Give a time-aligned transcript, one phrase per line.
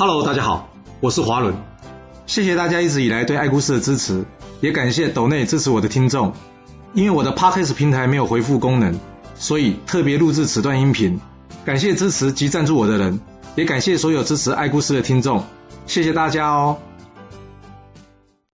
[0.00, 0.66] Hello，大家好，
[1.00, 1.54] 我是华伦。
[2.24, 4.24] 谢谢大家一直以来对爱故事的支持，
[4.62, 6.32] 也感谢抖内支持我的听众。
[6.94, 8.98] 因为我的 Podcast 平台没有回复功能，
[9.34, 11.20] 所以特别录制此段音频。
[11.66, 13.20] 感谢支持及赞助我的人，
[13.56, 15.44] 也感谢所有支持爱故事的听众。
[15.86, 16.78] 谢谢大家哦。